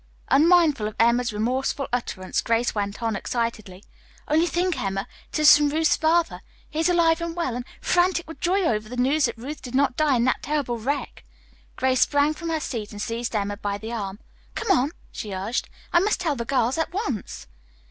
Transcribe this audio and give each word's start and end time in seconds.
Unmindful 0.29 0.87
of 0.87 0.95
Emma's 0.99 1.31
remorseful 1.31 1.87
utterance, 1.93 2.41
Grace 2.41 2.73
went 2.73 3.03
on 3.03 3.15
excitedly: 3.15 3.83
"Only 4.27 4.47
think, 4.47 4.81
Emma, 4.81 5.07
it 5.31 5.37
is 5.37 5.55
from 5.55 5.69
Ruth's 5.69 5.95
father. 5.95 6.41
He 6.67 6.79
is 6.79 6.89
alive 6.89 7.21
and 7.21 7.35
well 7.35 7.55
and 7.55 7.65
frantic 7.81 8.27
with 8.27 8.39
joy 8.39 8.63
over 8.63 8.89
the 8.89 8.97
news 8.97 9.25
that 9.25 9.37
Ruth 9.37 9.61
did 9.61 9.75
not 9.75 9.95
die 9.95 10.15
in 10.15 10.23
that 10.23 10.41
terrible 10.41 10.79
wreck." 10.79 11.23
Grace 11.75 12.01
sprang 12.01 12.33
from 12.33 12.49
her 12.49 12.59
seat 12.59 12.91
and 12.91 12.99
seized 12.99 13.35
Emma 13.35 13.57
by 13.57 13.77
the 13.77 13.93
arm. 13.93 14.17
"Come 14.55 14.75
on," 14.75 14.89
she 15.11 15.33
urged, 15.35 15.69
"I 15.93 15.99
must 15.99 16.19
tell 16.19 16.35
the 16.35 16.45
girls 16.45 16.79
at 16.79 16.91
once." 16.91 17.45